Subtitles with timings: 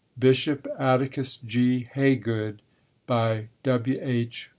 [0.17, 1.87] BISHOP ATTICUS G.
[1.93, 2.63] HAYGOOD
[3.05, 3.99] W.
[4.01, 4.49] H.